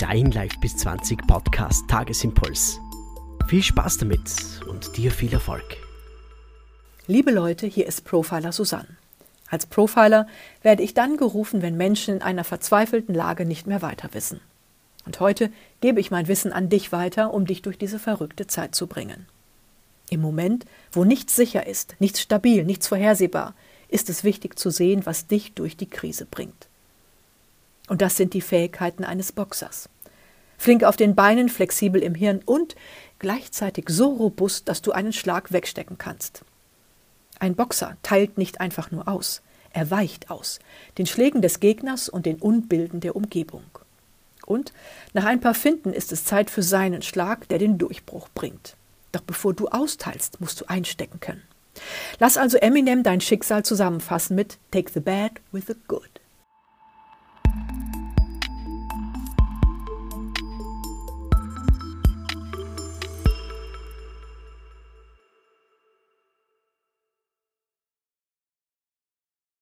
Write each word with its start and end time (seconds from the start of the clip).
dein 0.00 0.30
Live 0.30 0.58
bis 0.60 0.78
20 0.78 1.26
Podcast 1.26 1.86
Tagesimpuls. 1.86 2.80
Viel 3.48 3.62
Spaß 3.62 3.98
damit 3.98 4.22
und 4.66 4.96
dir 4.96 5.10
viel 5.10 5.30
Erfolg. 5.30 5.76
Liebe 7.06 7.30
Leute, 7.30 7.66
hier 7.66 7.86
ist 7.86 8.06
Profiler 8.06 8.50
Susanne. 8.50 8.96
Als 9.50 9.66
Profiler 9.66 10.26
werde 10.62 10.82
ich 10.82 10.94
dann 10.94 11.18
gerufen, 11.18 11.60
wenn 11.60 11.76
Menschen 11.76 12.14
in 12.14 12.22
einer 12.22 12.44
verzweifelten 12.44 13.14
Lage 13.14 13.44
nicht 13.44 13.66
mehr 13.66 13.82
weiter 13.82 14.08
wissen. 14.12 14.40
Und 15.04 15.20
heute 15.20 15.52
gebe 15.82 16.00
ich 16.00 16.10
mein 16.10 16.28
Wissen 16.28 16.54
an 16.54 16.70
dich 16.70 16.92
weiter, 16.92 17.34
um 17.34 17.44
dich 17.44 17.60
durch 17.60 17.76
diese 17.76 17.98
verrückte 17.98 18.46
Zeit 18.46 18.74
zu 18.74 18.86
bringen. 18.86 19.26
Im 20.08 20.22
Moment, 20.22 20.64
wo 20.92 21.04
nichts 21.04 21.36
sicher 21.36 21.66
ist, 21.66 21.96
nichts 21.98 22.22
stabil, 22.22 22.64
nichts 22.64 22.88
vorhersehbar, 22.88 23.54
ist 23.88 24.08
es 24.08 24.24
wichtig 24.24 24.58
zu 24.58 24.70
sehen, 24.70 25.04
was 25.04 25.26
dich 25.26 25.52
durch 25.52 25.76
die 25.76 25.90
Krise 25.90 26.24
bringt. 26.24 26.69
Und 27.90 28.02
das 28.02 28.16
sind 28.16 28.34
die 28.34 28.40
Fähigkeiten 28.40 29.02
eines 29.02 29.32
Boxers. 29.32 29.88
Flink 30.58 30.84
auf 30.84 30.96
den 30.96 31.16
Beinen, 31.16 31.48
flexibel 31.48 32.00
im 32.00 32.14
Hirn 32.14 32.40
und 32.46 32.76
gleichzeitig 33.18 33.86
so 33.88 34.10
robust, 34.12 34.68
dass 34.68 34.80
du 34.80 34.92
einen 34.92 35.12
Schlag 35.12 35.50
wegstecken 35.50 35.98
kannst. 35.98 36.44
Ein 37.40 37.56
Boxer 37.56 37.96
teilt 38.04 38.38
nicht 38.38 38.60
einfach 38.60 38.92
nur 38.92 39.08
aus, 39.08 39.42
er 39.72 39.90
weicht 39.90 40.30
aus, 40.30 40.60
den 40.98 41.06
Schlägen 41.06 41.42
des 41.42 41.58
Gegners 41.58 42.08
und 42.08 42.26
den 42.26 42.36
Unbilden 42.36 43.00
der 43.00 43.16
Umgebung. 43.16 43.64
Und 44.46 44.72
nach 45.12 45.24
ein 45.24 45.40
paar 45.40 45.54
Finden 45.54 45.92
ist 45.92 46.12
es 46.12 46.24
Zeit 46.24 46.48
für 46.48 46.62
seinen 46.62 47.02
Schlag, 47.02 47.48
der 47.48 47.58
den 47.58 47.76
Durchbruch 47.76 48.28
bringt. 48.36 48.76
Doch 49.10 49.22
bevor 49.22 49.52
du 49.52 49.66
austeilst, 49.66 50.40
musst 50.40 50.60
du 50.60 50.66
einstecken 50.66 51.18
können. 51.18 51.42
Lass 52.20 52.36
also 52.36 52.56
Eminem 52.56 53.02
dein 53.02 53.20
Schicksal 53.20 53.64
zusammenfassen 53.64 54.36
mit 54.36 54.58
Take 54.70 54.92
the 54.92 55.00
bad 55.00 55.32
with 55.50 55.64
the 55.66 55.74
good. 55.88 56.19